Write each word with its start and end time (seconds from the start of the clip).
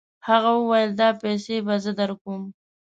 هغه 0.27 0.51
وویل 0.59 0.91
دا 1.01 1.09
پیسې 1.21 1.57
به 1.65 1.75
زه 1.83 1.91
درکوم. 1.99 2.43